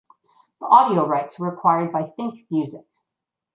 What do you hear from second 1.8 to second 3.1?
by Think Music.